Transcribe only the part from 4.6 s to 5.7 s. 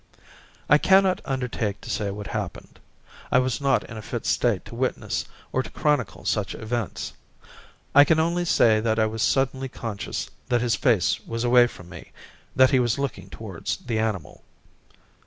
to witness or to